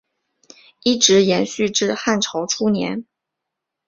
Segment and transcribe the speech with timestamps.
[0.81, 3.05] 一直延续至汉朝初年。